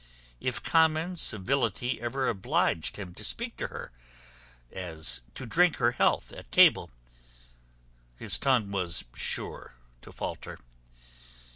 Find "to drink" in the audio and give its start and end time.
5.35-5.75